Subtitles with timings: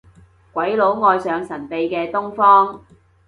[0.51, 2.81] 鬼佬愛上神秘嘅東方